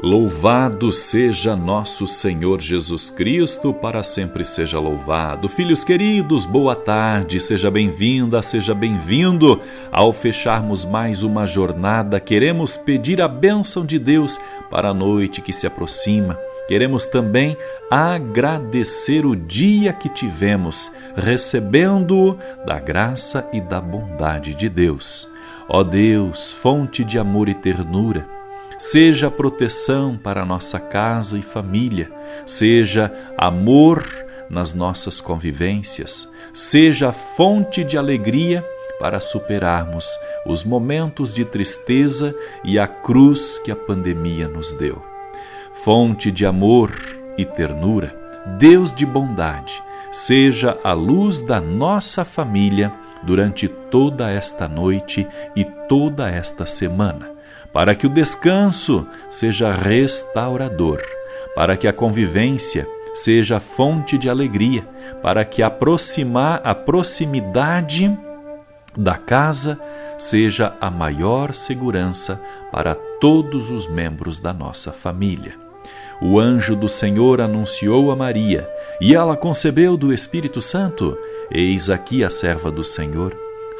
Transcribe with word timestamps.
Louvado 0.00 0.90
seja 0.90 1.54
nosso 1.54 2.08
Senhor 2.08 2.60
Jesus 2.60 3.08
Cristo, 3.10 3.72
para 3.72 4.02
sempre 4.02 4.44
seja 4.44 4.80
louvado. 4.80 5.48
Filhos 5.48 5.84
queridos, 5.84 6.44
boa 6.44 6.74
tarde, 6.74 7.40
seja 7.40 7.70
bem-vinda, 7.70 8.42
seja 8.42 8.74
bem-vindo. 8.74 9.60
Ao 9.92 10.12
fecharmos 10.12 10.84
mais 10.84 11.22
uma 11.22 11.46
jornada, 11.46 12.18
queremos 12.18 12.76
pedir 12.76 13.20
a 13.20 13.28
bênção 13.28 13.86
de 13.86 13.98
Deus 13.98 14.40
para 14.70 14.88
a 14.88 14.94
noite 14.94 15.40
que 15.40 15.52
se 15.52 15.68
aproxima. 15.68 16.36
Queremos 16.66 17.06
também 17.06 17.56
agradecer 17.88 19.24
o 19.24 19.36
dia 19.36 19.92
que 19.92 20.08
tivemos, 20.08 20.92
recebendo-o 21.14 22.36
da 22.64 22.80
graça 22.80 23.48
e 23.52 23.60
da 23.60 23.80
bondade 23.80 24.54
de 24.54 24.68
Deus. 24.68 25.28
Ó 25.68 25.84
Deus, 25.84 26.52
fonte 26.52 27.04
de 27.04 27.18
amor 27.18 27.48
e 27.48 27.54
ternura, 27.54 28.26
seja 28.82 29.30
proteção 29.30 30.16
para 30.16 30.44
nossa 30.44 30.80
casa 30.80 31.38
e 31.38 31.42
família, 31.42 32.10
seja 32.44 33.12
amor 33.38 34.04
nas 34.50 34.74
nossas 34.74 35.20
convivências, 35.20 36.28
seja 36.52 37.12
fonte 37.12 37.84
de 37.84 37.96
alegria 37.96 38.66
para 38.98 39.20
superarmos 39.20 40.08
os 40.44 40.64
momentos 40.64 41.32
de 41.32 41.44
tristeza 41.44 42.34
e 42.64 42.76
a 42.76 42.88
cruz 42.88 43.56
que 43.60 43.70
a 43.70 43.76
pandemia 43.76 44.48
nos 44.48 44.72
deu. 44.72 45.00
Fonte 45.72 46.32
de 46.32 46.44
amor 46.44 46.90
e 47.38 47.44
ternura, 47.44 48.12
Deus 48.58 48.92
de 48.92 49.06
bondade, 49.06 49.80
seja 50.10 50.76
a 50.82 50.92
luz 50.92 51.40
da 51.40 51.60
nossa 51.60 52.24
família 52.24 52.92
durante 53.22 53.68
toda 53.68 54.28
esta 54.28 54.66
noite 54.66 55.24
e 55.54 55.64
toda 55.64 56.28
esta 56.28 56.66
semana 56.66 57.31
para 57.72 57.94
que 57.94 58.06
o 58.06 58.10
descanso 58.10 59.06
seja 59.30 59.72
restaurador, 59.72 61.00
para 61.54 61.76
que 61.76 61.88
a 61.88 61.92
convivência 61.92 62.86
seja 63.14 63.60
fonte 63.60 64.16
de 64.16 64.28
alegria, 64.28 64.86
para 65.22 65.44
que 65.44 65.62
aproximar 65.62 66.60
a 66.64 66.74
proximidade 66.74 68.16
da 68.96 69.16
casa 69.16 69.78
seja 70.18 70.74
a 70.80 70.90
maior 70.90 71.52
segurança 71.52 72.40
para 72.70 72.94
todos 72.94 73.70
os 73.70 73.88
membros 73.88 74.38
da 74.38 74.52
nossa 74.52 74.92
família. 74.92 75.54
O 76.20 76.38
anjo 76.38 76.76
do 76.76 76.88
Senhor 76.88 77.40
anunciou 77.40 78.12
a 78.12 78.16
Maria, 78.16 78.68
e 79.00 79.14
ela 79.14 79.36
concebeu 79.36 79.96
do 79.96 80.12
Espírito 80.12 80.62
Santo. 80.62 81.18
Eis 81.50 81.90
aqui 81.90 82.22
a 82.22 82.30
serva 82.30 82.70
do 82.70 82.84
Senhor. 82.84 83.41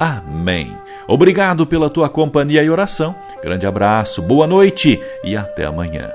Amém. 0.00 0.74
Obrigado 1.06 1.66
pela 1.66 1.90
tua 1.90 2.08
companhia 2.08 2.62
e 2.62 2.70
oração. 2.70 3.14
Grande 3.42 3.66
abraço, 3.66 4.22
boa 4.22 4.46
noite 4.46 4.98
e 5.22 5.36
até 5.36 5.66
amanhã. 5.66 6.10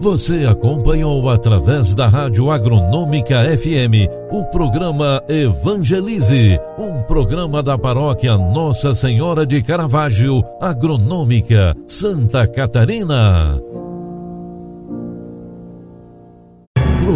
Você 0.00 0.46
acompanhou 0.46 1.28
através 1.28 1.94
da 1.94 2.08
Rádio 2.08 2.50
Agronômica 2.50 3.44
FM 3.58 4.08
o 4.30 4.42
programa 4.44 5.22
Evangelize, 5.28 6.58
um 6.78 7.02
programa 7.02 7.62
da 7.62 7.76
paróquia 7.76 8.38
Nossa 8.38 8.94
Senhora 8.94 9.44
de 9.44 9.62
Caravaggio, 9.62 10.42
Agronômica, 10.58 11.76
Santa 11.86 12.46
Catarina. 12.46 13.60